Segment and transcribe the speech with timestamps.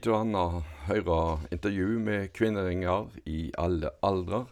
[0.00, 1.16] Tid til å annen høre
[1.52, 4.46] intervju med kvinneringer i alle aldrer,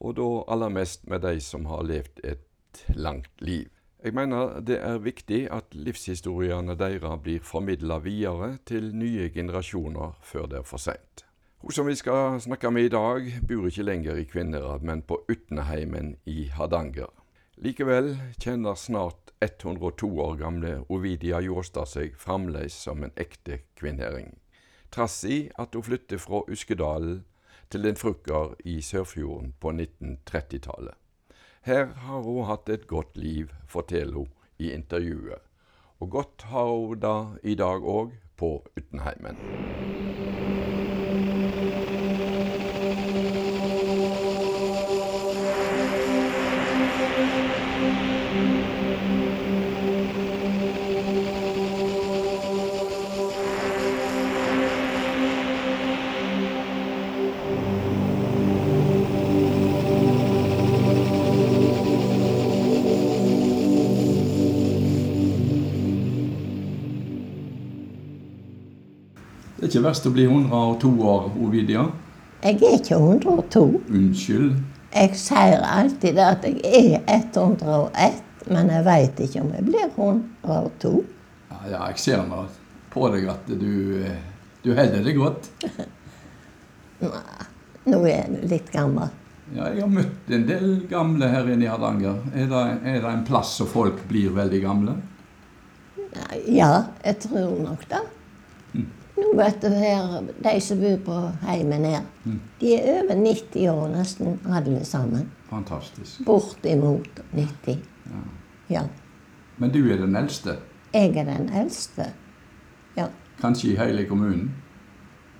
[0.00, 3.68] og da aller mest med de som har levd et langt liv.
[4.00, 10.48] Jeg mener det er viktig at livshistoriene deres blir formidla videre til nye generasjoner før
[10.48, 11.26] det er for seint.
[11.60, 15.20] Hun som vi skal snakke med i dag, bor ikke lenger i Kvinnherad, men på
[15.28, 17.12] Utneheimen i Hardanger.
[17.60, 24.38] Likevel kjenner snart 102 år gamle Ovidia Jåstad seg fremdeles som en ekte kvinnhering,
[24.90, 27.22] trass i at hun flyttet fra Uskedalen
[27.70, 30.96] til en frukker i Sørfjorden på 1930-tallet.
[31.62, 35.40] Her har hun hatt et godt liv, forteller hun i intervjuet,
[36.00, 40.39] og godt har hun det i dag òg på Utenheimen.
[69.80, 71.86] Ikke verst å bli 102 år, Ovidia.
[72.44, 73.62] Jeg er ikke 102.
[73.88, 74.58] Unnskyld.
[74.90, 78.18] Jeg sier alltid at jeg er 101,
[78.50, 80.92] men jeg veit ikke om jeg blir 102.
[81.50, 82.42] Ja, ja, jeg ser nå
[82.92, 84.20] på deg at du, eh,
[84.64, 85.48] du holder det godt.
[87.00, 87.48] Nei,
[87.88, 89.08] nå er jeg litt gammel.
[89.54, 92.20] Ja, jeg har møtt en del gamle her inne i Hardanger.
[92.34, 95.00] Er det, er det en plass hvor folk blir veldig gamle?
[96.50, 98.04] Ja, jeg tror nok det.
[99.20, 102.02] Nå vet du her, De som bor på heimen her,
[102.60, 105.28] de er over 90 år nesten alle sammen.
[105.50, 106.22] Fantastisk.
[106.26, 107.78] Bortimot 90.
[108.10, 108.22] Ja.
[108.70, 108.82] Ja.
[109.58, 110.56] Men du er den eldste,
[110.94, 112.12] Jeg er den eldste.
[112.96, 113.06] Ja.
[113.40, 114.50] kanskje i hele kommunen.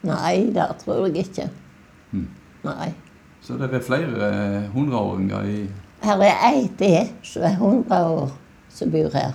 [0.03, 1.49] Nei, det tror jeg ikke.
[2.13, 2.29] Mm.
[2.65, 2.93] Nei.
[3.41, 5.71] Så det er flere eh, hundreåringer i
[6.03, 8.31] Her er ei til som er 100 år,
[8.69, 9.35] som bor her.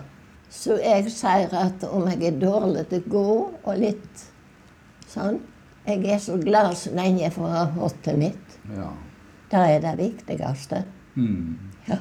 [0.50, 3.25] Så jeg sier at om jeg er dårlig til å gå
[3.63, 4.23] og litt
[5.07, 5.39] sånn
[5.88, 8.55] Jeg er så glad så lenge jeg får ha hottet mitt.
[8.73, 8.88] Ja.
[9.51, 10.79] Det er det viktigste.
[11.16, 11.57] Mm.
[11.88, 11.99] Ja.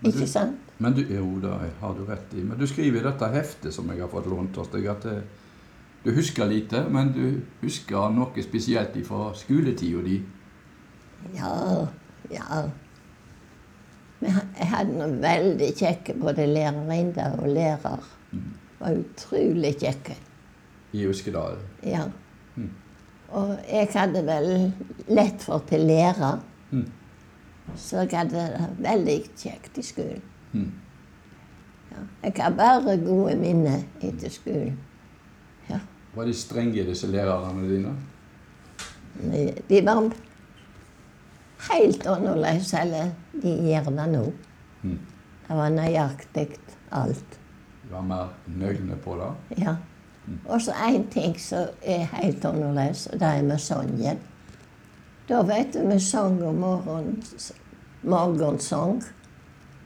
[0.00, 0.58] Men Ikke du- sant?
[0.82, 2.42] Men du, jo, det har du rett i.
[2.42, 5.20] Men du skriver i dette heftet som jeg har fått lånt hos deg, at eh,
[6.04, 10.16] du husker lite, men du husker noe spesielt fra skoletida di.
[11.36, 11.86] Ja,
[12.32, 12.64] ja.
[14.18, 18.02] Men jeg hadde noen veldig kjekke både lærerinne og lærer.
[18.80, 20.16] Var utrolig kjekke.
[20.92, 21.56] i Uskedal.
[21.86, 22.08] Ja.
[22.56, 22.70] Mm.
[23.32, 24.48] Og jeg hadde vel
[25.08, 26.32] lett for til lære.
[26.70, 26.86] Mm.
[27.76, 30.24] Så jeg hadde det veldig kjekt i skolen.
[30.52, 30.72] Mm.
[31.92, 32.02] Ja.
[32.24, 34.78] Jeg har bare gode minner etter skolen.
[35.70, 35.80] Ja.
[36.14, 37.94] Var de strenge, disse lærerne dine?
[39.22, 40.10] De, de var
[41.70, 44.24] helt annerledes enn de gjør det nå.
[44.82, 44.98] Mm.
[45.46, 46.48] Det var nøyaktig
[46.92, 47.38] alt.
[47.82, 49.62] Du var mer nøgne på det?
[49.64, 49.76] Ja.
[50.48, 54.20] Og så én ting som er helt annerledes, og det er med sangen.
[55.28, 57.22] Da vet du vi sang om morgenen,
[58.02, 59.02] morgensang,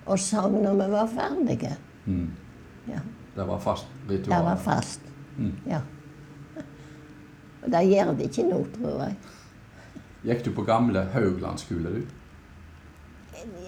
[0.06, 1.76] og sang når vi var ferdige.
[2.04, 2.30] Mm.
[2.88, 3.00] Ja.
[3.36, 4.36] Det var fast ritual?
[4.36, 5.00] Det var fast.
[5.38, 5.52] Mm.
[5.66, 5.80] Ja.
[7.62, 9.16] Og det gjør det ikke nå, tror jeg.
[10.26, 12.16] Gikk du på gamle Haugland skole, du?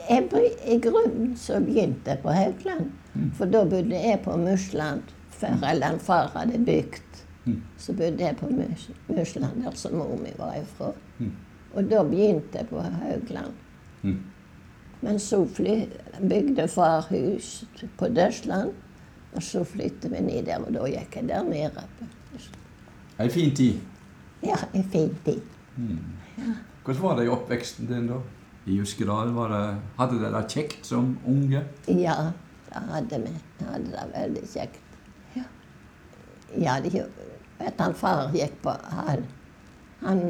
[0.09, 2.91] jeg I grunnen så begynte jeg på Haugland.
[3.15, 3.31] Mm.
[3.37, 5.03] For da bodde jeg på Musland.
[5.43, 7.23] Eller far hadde bygd.
[7.45, 7.63] Mm.
[7.79, 10.93] Så bodde jeg på Mus Musland, der som mor mi var ifra.
[11.19, 11.33] Mm.
[11.75, 13.53] Og da begynte jeg på Haugland.
[14.03, 14.19] Mm.
[15.01, 15.45] Men så
[16.21, 17.65] bygde far hus
[17.99, 18.73] på Døsland,
[19.33, 21.85] og så flyttet vi ned der, og da gikk jeg der nede.
[23.19, 23.79] Ei fin tid.
[24.43, 25.41] Ja, en fin tid.
[25.77, 25.99] Mm.
[26.85, 28.19] Hvordan var det i oppveksten din da?
[28.67, 31.63] I det, hadde dere det kjekt som unge?
[31.89, 32.33] Ja,
[32.69, 33.33] det hadde vi.
[33.59, 34.88] Vi hadde det veldig kjekt.
[36.57, 37.03] Ja, ja de,
[37.59, 39.25] vet han far gikk på Han,
[40.01, 40.21] han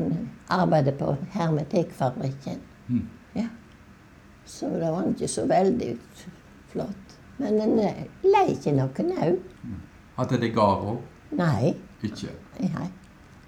[0.49, 2.61] arbeidet på hermetikkfabrikken.
[2.87, 3.09] Mm.
[3.33, 3.49] Ja.
[4.45, 5.97] Så det var ikke så veldig
[6.73, 7.19] flott.
[7.39, 9.35] Men en eh, lei ikke noe nå.
[10.17, 11.03] Hadde det gard òg?
[11.39, 11.75] Nei.
[12.03, 12.33] Ikke?
[12.59, 12.89] Nei.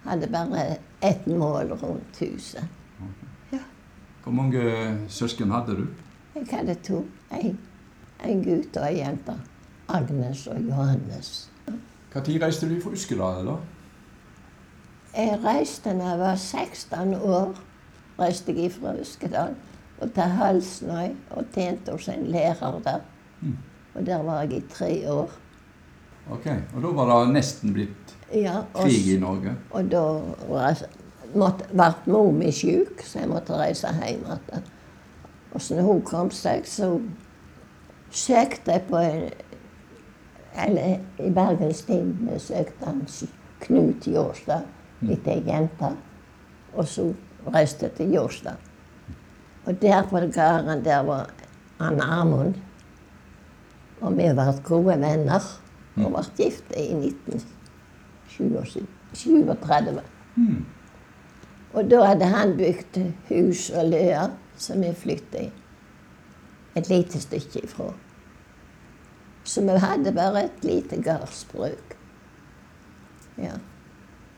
[0.04, 2.64] hadde bare ett mål rundt huset.
[4.22, 4.62] Hvor mange
[5.08, 5.86] søsken hadde du?
[6.34, 7.04] Jeg hadde to.
[7.32, 7.58] En,
[8.24, 9.34] en gutt og ei jente.
[9.88, 11.49] Agnes og Johannes.
[12.14, 13.56] Når reiste du fra Uskedal, da?
[15.16, 17.54] Jeg reiste da jeg var 16 år.
[18.18, 19.54] reiste jeg fra Uskedal
[20.00, 23.00] og til Halsnøy og tjente hos en lærer der.
[23.40, 23.56] Mm.
[23.94, 25.30] Og der var jeg i tre år.
[26.30, 29.54] Ok, Og da var det nesten blitt Ja, og, krig i Norge?
[29.70, 30.02] og da
[31.72, 34.68] ble mor mi syk, så jeg måtte reise hjem igjen.
[35.52, 37.00] Og så når hun kom seg, så
[38.10, 39.30] søkte jeg på en
[40.58, 43.06] Eller i Bergens Tidende søkte han
[43.60, 44.62] Knut Jårstad
[45.06, 45.92] litt ei jente.
[46.74, 47.14] Og så
[47.52, 48.56] reiste til Jårstad.
[49.66, 51.30] Og der på gården der var
[51.80, 52.54] han Amund.
[54.00, 55.40] Og vi ble gode venner.
[56.00, 58.86] Og ble gift i 1937.
[60.36, 60.64] Mm.
[61.74, 62.98] Og da hadde han bygd
[63.28, 65.50] hus og løer som vi flyttet i.
[66.78, 67.92] Et lite stykke ifra.
[69.50, 71.94] Så vi hadde bare et lite gardsbruk.
[73.34, 73.56] Ja.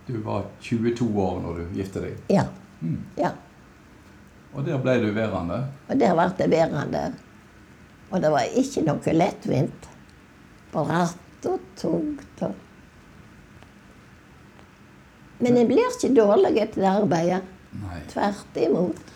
[0.07, 2.21] Du var 22 år når du gifte deg.
[2.33, 2.47] ja.
[2.81, 3.03] Mm.
[3.17, 3.31] ja.
[4.53, 5.59] Og der ble du værende.
[5.89, 7.03] Og der ble jeg værende.
[8.11, 9.89] Og det var ikke noe lettvint.
[10.73, 12.55] Bratt og tungt og
[15.43, 17.43] Men jeg blir ikke dårlig etter det arbeidet.
[17.83, 18.01] Nei.
[18.13, 19.13] Tvert imot.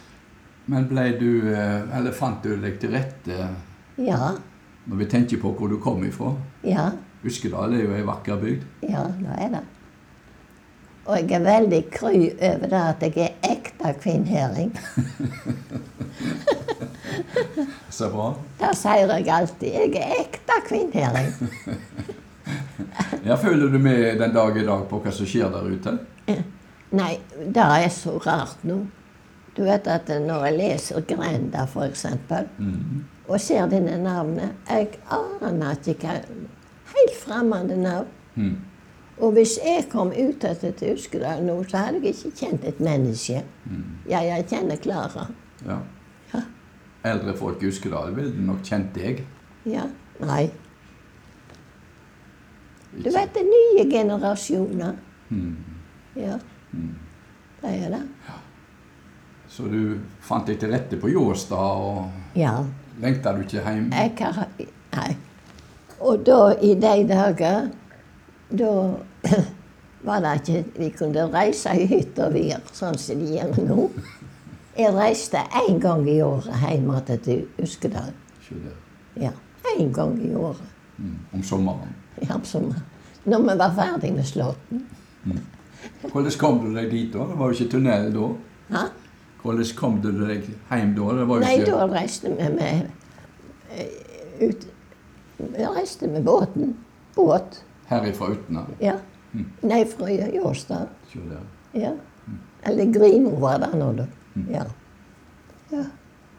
[0.67, 3.49] Men ble du eh, Eller fant du deg til rette
[4.03, 4.33] Ja.
[4.87, 6.33] Når vi tenker på hvor du kom ifra?
[6.65, 6.91] Ja.
[7.27, 8.63] Uskedal er jo ei vakker bygd.
[8.87, 9.65] Ja, det er det.
[11.07, 12.17] Og jeg er veldig kry
[12.49, 14.73] over det at jeg er ekte kvinnhøring.
[17.91, 18.33] Så bra.
[18.61, 19.69] Det sier jeg alltid.
[19.73, 21.33] Jeg er ekte kvinnhøring.
[23.27, 25.97] Ja, føler du med den dag i dag på hva som skjer der ute?
[26.97, 28.81] Nei, det er så rart nå.
[29.57, 33.05] Du vet at når jeg leser Grenda, eksempel, Mhm.
[33.29, 34.53] Og ser dine navnene.
[34.69, 36.21] Jeg aner ikke hva
[36.87, 38.07] Helt fremmede navn.
[38.35, 38.57] Mm.
[39.19, 40.45] Og hvis jeg kom ut
[40.79, 43.43] til Uskedal nå, så hadde jeg ikke kjent et menneske.
[44.09, 45.27] Ja, jeg kjenner Klara.
[45.67, 45.79] Ja.
[46.35, 46.43] Ja.
[47.11, 49.25] Eldre folk i Uskedal ville nok kjent deg.
[49.67, 49.89] Ja.
[50.21, 50.47] Nei.
[52.97, 54.95] Du vet, det er nye generasjoner.
[55.29, 55.57] Mm.
[56.17, 56.39] Ja.
[57.63, 58.03] Det er det.
[59.49, 62.59] Så du fant deg til rette på Jåstad, og Ja.
[63.03, 63.91] Lengta du ikke hjem?
[63.93, 64.13] Jeg
[64.97, 65.17] Nei.
[66.01, 67.69] Og da, i de dager,
[68.51, 68.73] da
[70.07, 73.89] var det ikke Vi kunne reise i hytt og vir, sånn som de gjør nå.
[74.77, 78.13] Jeg reiste én gang i året hjem igjen til Uskedal.
[79.17, 79.33] Ja,
[79.77, 80.69] én gang i året.
[80.99, 81.17] Mm.
[81.33, 81.97] Om sommeren.
[82.23, 82.85] Ja, om sommeren.
[83.25, 84.85] når vi var ferdig med Slåtten.
[86.13, 87.25] Hvordan kom du deg dit da?
[87.27, 88.29] Det var jo ikke tunnel da.
[88.71, 88.85] Hæ?
[89.47, 91.13] Hvordan kom du deg hjem da?
[91.43, 92.89] Nei, da reiste vi med
[93.71, 93.93] eh,
[94.43, 94.67] ut
[95.37, 96.75] Vi reiste med båten.
[97.15, 97.61] Båt.
[97.87, 98.65] Herifra Utna.
[98.81, 98.97] Ja.
[99.63, 100.89] Nei, fra Jåstad.
[101.13, 101.21] Ja.
[101.21, 101.45] Mm.
[101.83, 101.93] Ja.
[102.67, 104.07] Eller Grimo var det nå, da.
[104.51, 104.65] Ja.
[105.71, 105.85] ja.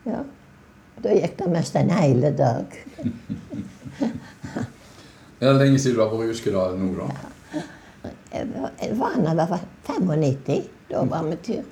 [0.07, 0.23] Ja.
[1.03, 2.77] Da gikk det mest en hel dag.
[5.37, 7.07] Er det lenge siden du har vært i Uskedal nå, da?
[8.33, 10.63] Jeg var, jeg var jeg var 95.
[10.89, 11.65] Da var vi tur.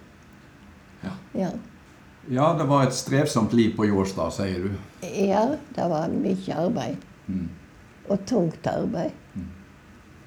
[1.35, 1.51] Ja.
[2.29, 2.53] Ja.
[2.57, 4.71] Det var et strevsomt liv på Jåstad, sier du.
[5.05, 5.43] ja,
[5.75, 7.03] det var mye arbeid.
[7.27, 7.49] Mm.
[8.09, 9.13] Og tungt arbeid.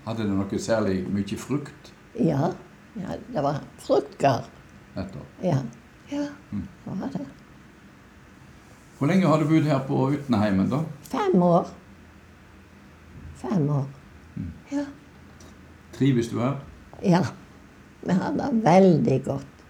[0.09, 1.91] Hadde det noe særlig mye frukt?
[2.17, 2.53] Ja.
[2.97, 4.47] ja det var fruktgard.
[4.95, 5.43] Nettopp.
[5.45, 5.59] Ja.
[6.09, 6.25] Ja,
[6.55, 7.27] det var det.
[8.99, 10.81] Hvor lenge har du bodd her på Utneheimen, da?
[11.07, 11.69] Fem år.
[13.39, 13.85] Fem år.
[14.73, 14.87] Ja.
[15.95, 16.57] Trives du her?
[17.05, 17.21] Ja.
[18.01, 19.63] Vi har det veldig godt.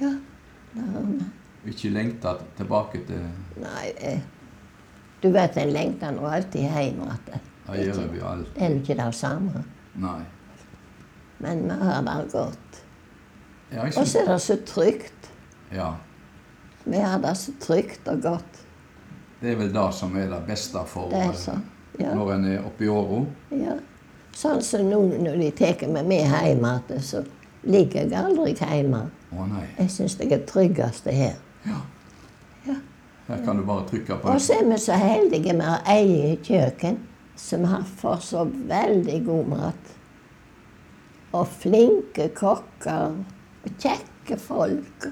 [0.00, 0.12] Ja.
[1.66, 3.22] Ikke lengta tilbake til
[3.58, 4.20] Nei, eh,
[5.22, 7.40] du vet en lengter nå alltid hjem igjen.
[7.66, 8.50] Det gjør vi alt.
[8.56, 9.64] Er det ikke det samme.
[9.98, 10.20] Nei.
[11.42, 12.82] Men vi har det godt.
[13.72, 15.30] Ja, Og så er det så trygt.
[15.72, 15.94] ja,
[16.84, 18.62] Vi har det så trygt og godt.
[19.40, 21.58] det er vel det som er det beste for Det så.
[21.98, 22.14] Ja.
[22.14, 23.24] når en er oppe i åra.
[23.50, 23.76] ja.
[24.36, 27.22] Sånn som nå når de tar meg med hjem igjen, så
[27.64, 29.10] ligger jeg aldri hjemme.
[29.36, 29.66] Å nei.
[29.78, 31.36] Jeg syns det er tryggest her.
[31.66, 31.80] Ja.
[32.66, 32.76] Ja.
[33.28, 36.36] Her kan du bare trykke på Og så er vi så heldige med å eie
[36.46, 36.98] kjøkken,
[37.36, 39.92] som har for så veldig god mat.
[41.36, 43.16] Og flinke kokker.
[43.66, 45.08] Og kjekke folk.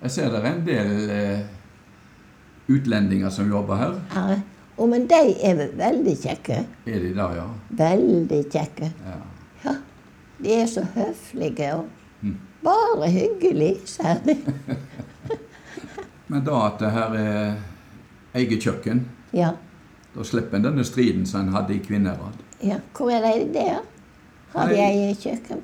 [0.00, 1.40] Jeg ser det er en del eh,
[2.72, 3.98] utlendinger som jobber her.
[4.16, 4.38] Ja.
[4.80, 6.62] Oh, men de er veldig kjekke.
[6.88, 7.46] Er de der, ja?
[7.82, 8.88] Veldig kjekke.
[9.04, 9.18] ja.
[9.64, 9.74] Ja.
[10.40, 11.88] De er så høflige og.
[12.64, 14.34] Bare hyggelig, sier de.
[16.30, 17.54] Men da at det her er
[18.34, 19.52] eget kjøkken, Ja.
[20.14, 22.36] da slipper en denne striden som en hadde i Kvinnherad.
[22.62, 22.76] ja.
[22.96, 23.78] Hvor er de der?
[24.54, 24.80] Har de Nei.
[24.90, 25.62] eget kjøkken?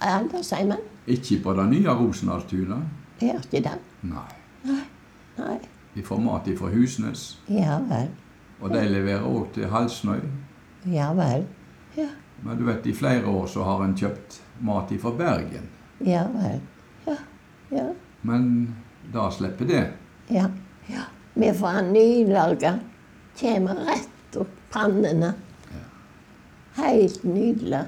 [0.00, 0.78] Aldersheimen?
[1.06, 2.82] Ikke på det nye Rosendalstunet.
[3.20, 3.78] Har ikke det.
[4.02, 4.32] Nei.
[5.38, 5.58] Nei.
[5.94, 8.08] Vi får mat fra Husnes, Ja vel.
[8.60, 10.20] og de leverer òg til Halsnøy.
[10.86, 11.44] Ja vel.
[11.96, 12.08] Ja.
[12.42, 15.68] Men du vet, i flere år så har en kjøpt mat fra Bergen.
[16.04, 16.60] Ja vel.
[17.06, 17.16] Ja.
[17.70, 17.86] Ja.
[18.22, 18.74] Men
[19.12, 19.82] da slipper det.
[20.28, 20.48] Ja.
[20.86, 21.02] ja.
[21.34, 22.78] Vi får ha nylaga.
[23.40, 25.32] Kommer rett opp pannene.
[26.76, 27.82] Helt nydelig.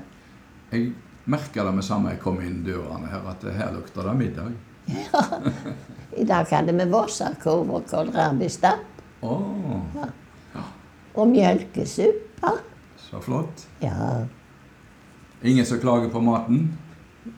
[0.70, 0.92] Jeg
[1.24, 4.50] merker det med samme jeg kom inn dørene her, at her lukter det middag.
[4.92, 5.22] Ja.
[6.16, 10.08] I dag hadde vi vossakorv og kålrabistapp Ja.
[11.14, 12.50] og mjølkesuppe.
[12.98, 13.66] så flott.
[13.80, 14.26] Ja,
[15.44, 16.78] Ingen som klager på maten?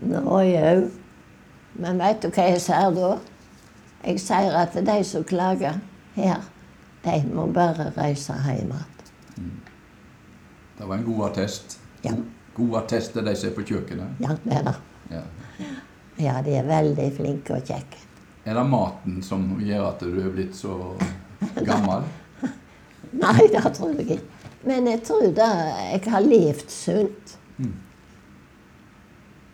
[0.00, 0.90] Nå jau.
[1.76, 3.10] Men vet du hva jeg sier da?
[4.06, 5.80] Jeg sier at de som klager
[6.16, 6.44] her,
[7.04, 9.52] de må bare reise hjem igjen.
[10.76, 11.78] Det var en god attest.
[12.04, 12.12] Ja,
[12.56, 14.20] God attest til de som er på kjøkkenet.
[14.20, 14.76] ja, det er det.
[15.10, 15.22] Ja.
[16.16, 17.98] Ja, de er veldig flinke og kjekke.
[18.46, 20.76] Er det maten som gjør at du er blitt så
[21.66, 22.06] gammel?
[23.24, 24.20] Nei, det tror jeg ikke.
[24.66, 25.48] Men jeg tror da
[25.92, 27.36] jeg har levd sunt.
[27.58, 27.74] Mm.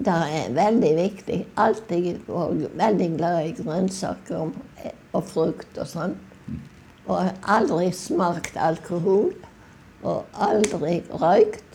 [0.02, 1.38] Det er veldig viktig.
[1.62, 4.40] Alltid og veldig glad i grønnsaker
[5.12, 6.16] og, frukt og sånn.
[7.06, 9.32] Og aldri smakt alkohol.
[10.02, 11.68] Og aldri røykt.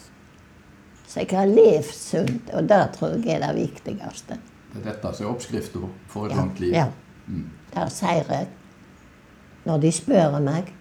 [1.08, 4.36] Så jeg har levd sunt, og det tror jeg er det viktigste.
[4.74, 6.74] Det er dette som er oppskriften for et Ja, langt liv.
[6.74, 6.90] ja.
[7.28, 7.50] Mm.
[7.74, 8.48] Der sier jeg.
[9.66, 10.74] Når de spør meg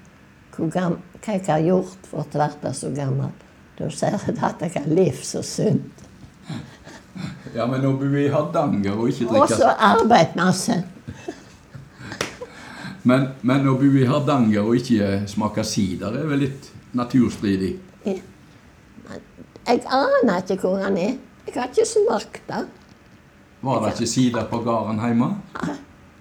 [0.57, 3.31] hva jeg har gjort for å bli så gammel,
[3.79, 6.05] da sier jeg at jeg har levd så sunt.
[7.55, 10.77] Ja, men nå bor vi i Hardanger og ikke Og så arbeid masse.
[13.09, 17.77] men, men å bo i Hardanger og ikke smake sider er vel litt naturstridig?
[18.05, 18.19] Ja.
[19.67, 21.17] Jeg aner ikke hvor han er.
[21.47, 22.65] Jeg har ikke smakt det.
[23.67, 25.33] Var det ikke sider på gården hjemme?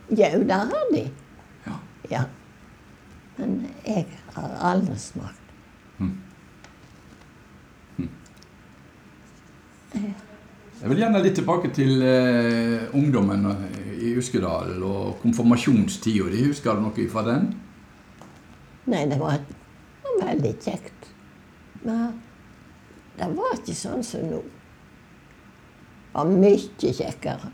[0.09, 1.03] Jo, det har de.
[1.67, 1.79] Ja.
[2.11, 2.23] Ja.
[3.37, 5.41] Men jeg har aldri smakt.
[10.81, 13.45] Jeg vil gjerne litt tilbake til eh, ungdommen
[13.95, 16.27] i Uskedal og konfirmasjonstida.
[16.33, 16.43] di.
[16.49, 17.47] husker du noe fra den?
[18.91, 21.07] Nei, det var, det var veldig kjekt.
[21.85, 22.19] Men
[23.15, 24.41] det var ikke sånn som nå.
[26.11, 27.51] Det var mye kjekkere.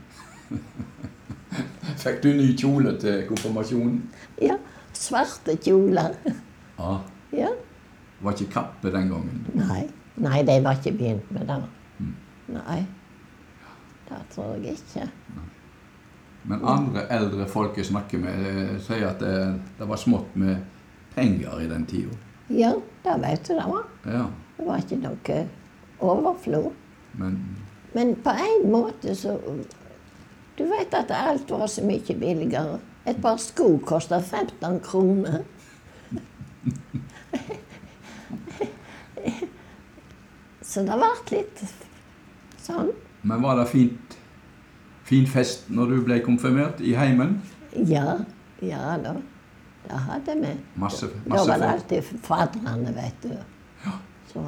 [2.02, 4.00] Fikk du ny kjole til konfirmasjonen?
[4.42, 4.56] Ja,
[4.96, 6.16] svarte kjoler.
[6.78, 6.98] Ah.
[7.32, 7.52] Ja.
[8.22, 9.38] Var ikke kappe den gangen.
[9.58, 9.80] Nei.
[10.22, 11.56] Nei, de var ikke begynt med det.
[11.98, 12.12] Mm.
[12.54, 12.76] Nei.
[14.12, 15.08] Det tror jeg ikke.
[16.44, 20.56] Men andre eldre folk jeg snakker med, eh, sier at det, det var smått med
[21.14, 22.16] penger i den tida.
[22.50, 22.72] Ja,
[23.04, 23.84] det vet du det var.
[24.04, 24.24] Ja,
[24.58, 25.48] Det var ikke noe
[26.02, 26.72] overflod.
[27.14, 27.38] men
[27.94, 29.38] Men på en måte så
[30.58, 32.78] Du vet at alt var så mye billigere.
[33.06, 35.42] Et par sko koster 15 kroner.
[40.62, 41.62] Så det ble litt
[42.62, 42.92] sånn.
[43.22, 44.18] Men var det fint,
[45.04, 47.40] fin fest når du ble konfirmert i heimen?
[47.88, 48.18] Ja,
[48.62, 49.14] ja da.
[49.82, 50.52] Det hadde vi.
[50.78, 53.32] Masse, Da var det alltid fadrene, vet du.
[53.84, 53.94] Ja.
[54.32, 54.44] Så,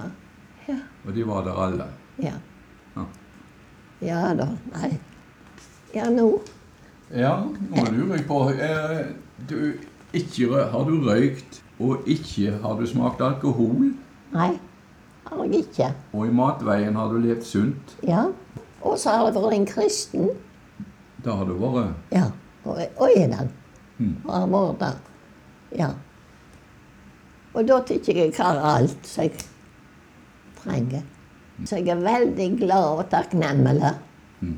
[0.68, 0.76] ja.
[1.06, 1.86] Og de var der alle.
[2.22, 2.34] Ja.
[2.96, 3.06] Ja.
[4.02, 4.48] Ja da.
[4.74, 4.92] Nei.
[5.94, 6.28] Ja, nå.
[7.14, 7.34] Ja,
[7.70, 9.02] nå lurer jeg på eh,
[9.48, 9.74] du,
[10.16, 13.92] ikke, Har du røykt, og ikke har du smakt alkohol?
[14.34, 14.54] Nei,
[15.28, 15.90] har jeg ikke.
[16.12, 17.94] Og i matveien har du levd sunt?
[18.06, 18.24] Ja.
[18.84, 20.28] Og så har jeg vært en kristen.
[21.24, 22.28] Da har du vært Ja.
[22.64, 23.50] Og, og er den.
[23.98, 24.16] Mm.
[24.24, 25.00] Og har vært der.
[25.78, 25.90] Ja.
[27.54, 29.44] Og da tykker jeg jeg har alt som jeg
[30.60, 31.02] trenger.
[31.64, 33.92] Så jeg er veldig glad og takknemlig.
[34.40, 34.56] Mm.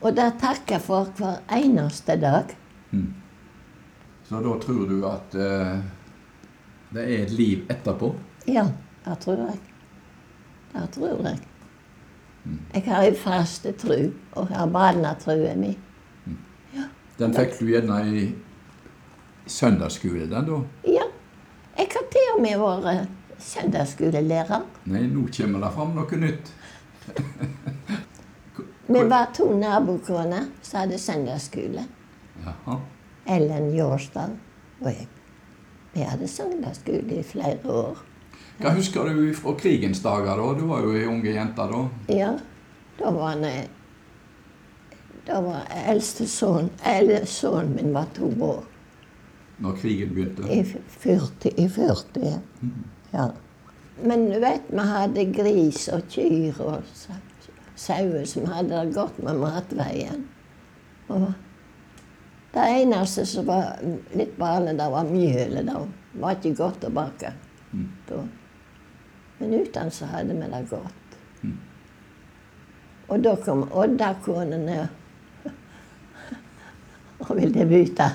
[0.00, 2.56] Og det takker jeg for hver eneste dag.
[2.90, 3.14] mm.
[4.26, 5.76] Så da tror du at uh,
[6.90, 8.08] det er et liv etterpå?
[8.50, 8.64] Ja,
[9.04, 9.60] det tror jeg.
[10.72, 11.38] Det tror jeg.
[12.74, 15.74] Jeg har en faste tru, og har barnetrua mi.
[17.18, 18.24] Den fikk du gjerne i
[19.46, 20.60] søndagsskole, den da?
[20.84, 21.06] Ja.
[21.76, 23.08] Jeg har til og med vært
[23.42, 24.64] søndagsskolelærer.
[24.92, 26.52] Nei, nå kommer det fram noe nytt.
[28.86, 31.86] Vi var to nabokoner som hadde søndagsskole.
[32.44, 32.76] Jaha.
[33.26, 34.36] Ellen Jårstad
[34.80, 35.08] og jeg.
[35.94, 38.04] Vi hadde søndagsskole i flere år.
[38.56, 40.52] Hva husker du fra krigens dager, da?
[40.56, 41.82] Du var jo ei unge jente da.
[42.08, 42.30] Ja,
[42.96, 43.64] da var han eh,
[45.26, 48.62] Da var eldste sønn Eller sønnen min var to år.
[49.60, 50.48] Når krigen begynte.
[50.52, 51.52] I 40.
[51.56, 52.40] I 40
[53.12, 53.30] ja.
[54.02, 56.84] Men du vet, vi hadde gris og kyr og
[57.76, 60.26] sauer som hadde det godt med matveien.
[61.08, 61.30] Og
[62.52, 63.80] det eneste som var
[64.16, 65.72] litt bale, det var mjølet.
[65.72, 67.32] Det var ikke godt å bake
[68.08, 68.20] da.
[69.38, 71.02] Men uten så hadde vi det godt.
[73.08, 74.88] Og da kom Odda-konene
[77.22, 78.08] og ville bytte.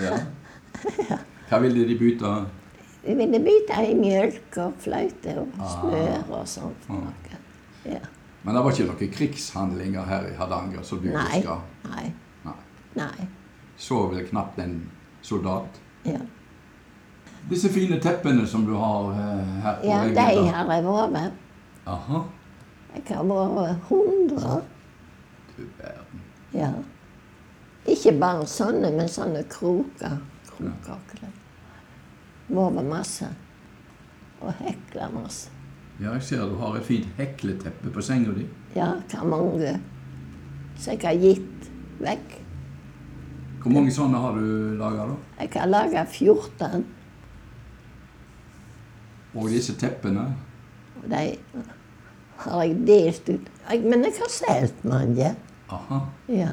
[0.00, 0.16] Ja.
[1.50, 2.30] Hva ville de bytte?
[3.04, 6.88] Vi ville bytte i mjølk og fløyte og smør og sånt.
[6.90, 7.36] Ah.
[7.84, 8.00] Ja.
[8.44, 11.24] Men det var ikke noen krigshandlinger her i Hardanger som du Nei.
[11.36, 11.60] husker?
[11.92, 12.06] Nei.
[12.44, 12.56] Nei.
[12.96, 13.28] Nei.
[13.76, 14.78] Så vel knapt en
[15.24, 15.80] soldat?
[16.08, 16.20] Ja,
[17.50, 20.14] Disse fine teppene som du har eh, her på ja veggen.
[20.14, 21.40] de har jeg vært.
[21.86, 22.22] Aha.
[22.94, 24.60] Jeg har vært hundre.
[25.56, 26.22] Du verden.
[26.54, 26.70] Ja.
[27.86, 30.16] Ikke bare sånne, men sånne kroker.
[30.54, 31.26] Kroker.
[32.48, 33.28] Vært masse.
[34.40, 35.50] Og hekla masse.
[36.00, 38.48] Ja, jeg ser du har et fint hekleteppe på senga di.
[38.74, 39.76] Ja, hva mange
[40.74, 41.68] som jeg har gitt
[42.02, 42.40] vekk.
[43.62, 45.14] Hvor mange sånne har du laga, da?
[45.40, 46.82] Jeg har laga 14,
[49.34, 50.28] Og disse teppene?
[51.04, 51.22] de
[52.44, 53.48] har jeg delt ut.
[53.70, 55.34] Jeg, men jeg har solgt mange.
[55.72, 55.98] Aha.
[56.28, 56.48] Ja,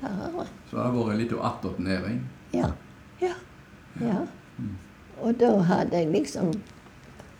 [0.00, 0.46] det har jeg.
[0.70, 2.18] Så det har vært liten attåtnæring.
[2.54, 2.70] Ja.
[3.22, 3.32] Ja.
[4.00, 4.18] ja.
[5.22, 6.52] Og da hadde jeg liksom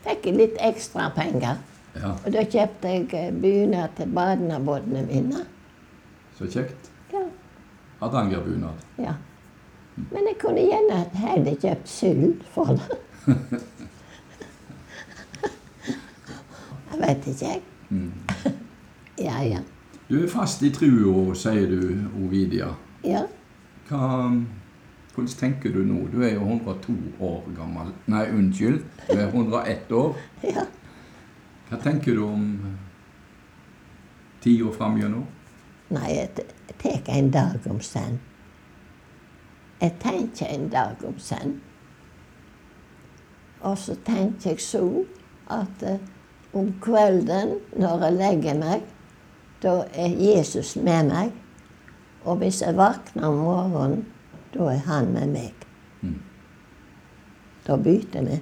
[0.05, 1.59] Fikk jeg litt ekstra penger.
[1.99, 5.43] Ja, Og da kjøpte jeg eh, bunad til badnabåtene mine.
[6.39, 6.91] så kjekt.
[7.13, 7.25] Ja.
[8.01, 8.79] Hardangerbunad.
[8.99, 9.15] ja.
[9.97, 12.99] Men jeg kunne gjerne heller kjøpt sølv for det.
[16.99, 17.63] jeg vet ikke, jeg.
[19.19, 19.59] Ja, ja.
[20.09, 21.81] Du er fast i trua, sier du,
[22.23, 22.69] Ovidia.
[23.05, 23.25] Ja.
[23.89, 24.31] Hva,
[25.15, 26.05] hvordan tenker du nå?
[26.13, 27.91] Du er jo 102 år gammel.
[28.07, 28.85] Nei, unnskyld.
[29.09, 30.15] Du er 101 år.
[30.55, 30.65] ja.
[31.69, 32.47] Hva tenker du om
[34.41, 35.27] tida framgjennom?
[35.91, 36.47] Nei, jeg
[36.79, 38.21] tar en dag om senn.
[39.81, 41.59] Jeg tenker en dag om senn.
[43.61, 44.85] Og så tenker jeg så
[45.51, 45.99] at eh,
[46.57, 48.87] om kvelden, når jeg legger meg,
[49.63, 51.33] da er Jesus med meg.
[52.25, 54.07] Og hvis jeg våkner om morgenen,
[54.55, 55.55] da er han med meg.
[57.69, 58.39] Da bytter vi.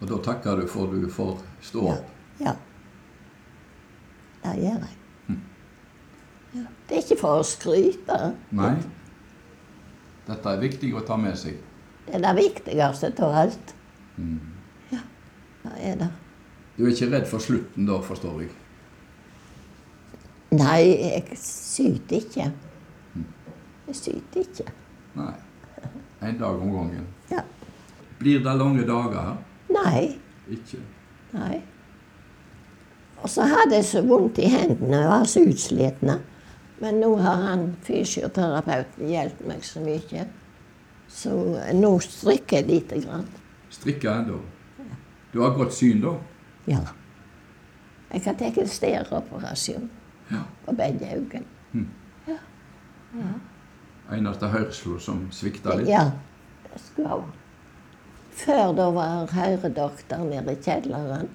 [0.00, 2.08] Og da takker du for du får stå opp.
[2.40, 2.54] ja.
[4.42, 5.36] Det gjør jeg.
[6.56, 6.64] Ja.
[6.88, 8.16] Det er ikke for å skryte.
[8.58, 8.72] Nei.
[10.26, 11.60] Dette er viktig å ta med seg.
[12.08, 13.74] Det er det viktigste av alt.
[14.90, 15.04] Ja,
[15.62, 16.10] det er det.
[16.76, 18.52] Du er ikke redd for slutten da, forstår jeg.
[20.52, 22.46] Nei, jeg syter ikke.
[23.88, 24.66] Jeg syter ikke.
[25.16, 25.34] Nei.
[26.22, 27.06] En dag om gangen.
[27.32, 27.42] Ja.
[28.20, 29.38] Blir det lange dager her?
[29.72, 30.02] Nei.
[30.52, 30.80] Ikke?
[31.32, 31.62] Nei.
[33.22, 36.18] Og så hadde jeg så vondt i hendene, jeg var så utslitne.
[36.82, 40.24] Men nå har han fysioterapeuten hjulpet meg så mye.
[41.12, 41.36] Så
[41.78, 43.28] nå strikker jeg lite grann.
[43.70, 44.40] Strikker ennå?
[45.32, 46.16] Du har godt syn da?
[46.66, 46.78] Ja.
[48.12, 49.90] Jeg kan ta en stereoperasjon
[50.30, 50.42] Ja.
[50.66, 51.44] på begge øynene.
[54.12, 55.88] Eneste hørselen som svikta litt?
[55.88, 56.10] Ja,
[56.66, 57.22] det skulle jeg.
[58.32, 61.28] Før da var høredoktor nede i kjelleren.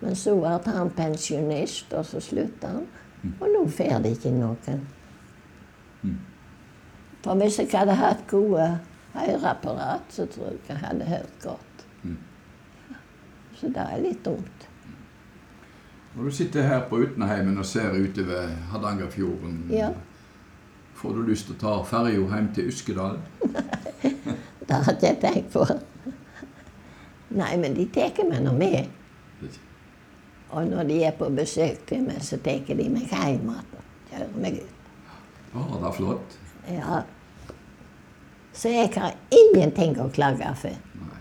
[0.00, 2.86] Men så ble han pensjonist, og så slutta han.
[3.40, 4.82] Og nå får det ikke noen.
[7.24, 8.66] For hvis jeg hadde hatt gode
[9.14, 11.86] høreapparat, så tror jeg jeg hadde hørt godt.
[13.60, 14.66] Så det er litt dumt.
[16.14, 19.88] Når du sitter her på Utenheimen og ser utover Hardangerfjorden, Ja.
[20.94, 23.18] får du lyst til å ta ferja hjem til Uskedal?
[24.68, 25.64] Det hadde jeg tenkt på.
[27.34, 28.86] Nei, men de tar meg nå med.
[30.54, 33.82] Og når de er på besøk til meg, så tar de meg hjem igjen.
[34.10, 34.72] Kjører meg ut.
[35.54, 36.36] Å, det er flott.
[36.70, 37.02] Ja.
[38.54, 40.78] Så jeg har ingenting å klage for.
[41.02, 41.13] Nei.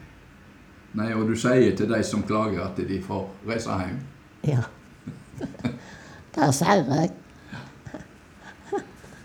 [0.93, 3.99] Nei, og du sier til de som klager at de får reise hjem.
[4.45, 4.61] Ja.
[6.33, 7.11] Det sier jeg.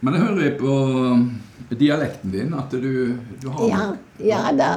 [0.01, 1.23] Men jeg hører på um,
[1.75, 3.87] dialekten din at du, du har Ja,
[4.23, 4.69] ja da,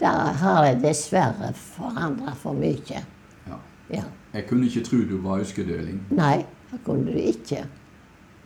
[0.00, 3.04] da har jeg dessverre forandra for mye.
[3.46, 3.58] Ja.
[3.92, 4.02] Ja.
[4.34, 6.00] Jeg kunne ikke tro du var øskedøling.
[6.16, 7.64] Nei, det kunne du ikke.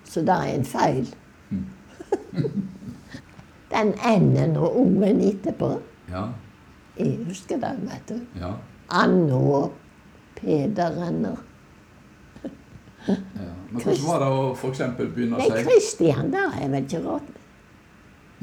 [0.05, 1.09] Så det er en feil.
[3.73, 5.79] Den N-en og O-en etterpå.
[6.11, 6.27] Ja.
[6.99, 8.41] Jeg husker det, vet du.
[8.41, 8.53] Ja.
[8.91, 9.73] Anno og
[10.39, 11.39] Pederen og
[13.09, 13.15] ja.
[13.71, 14.81] Men hvordan var det å f.eks.
[14.99, 17.31] begynne å Nei, si Christian, det er vel ikke rått.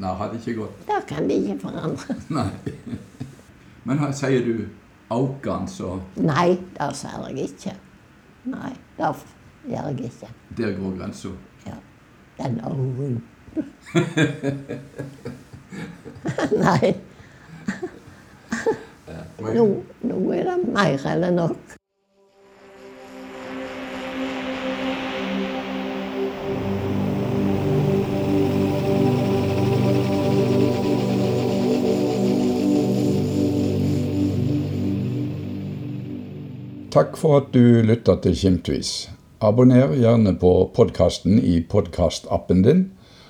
[0.02, 0.80] Nei, hadde ikke gått.
[0.88, 2.16] Det kan de ikke forandre.
[2.36, 2.50] Nei.
[3.86, 4.66] Men her sier du
[5.14, 7.74] Aukan, så Nei, det sier jeg ikke.
[8.50, 9.12] Nei, det
[9.70, 10.30] gjør jeg ikke.
[10.58, 11.34] der går grensa.
[11.66, 11.78] Ja.
[12.40, 13.22] Den O-en.
[16.66, 16.94] Nei,
[19.54, 19.66] nå,
[20.08, 21.76] nå er det mer enn nok.
[36.96, 39.10] Takk for at du lytta til Kimtvis.
[39.44, 42.86] Abonner gjerne på podkasten i podkastappen din,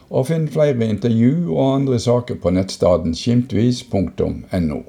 [0.07, 4.85] og finn flere intervju og andre saker på nettstedet skimtvis.no.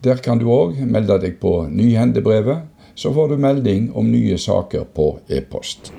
[0.00, 2.62] Der kan du òg melde deg på Nyhendebrevet,
[2.96, 5.92] så får du melding om nye saker på e-post.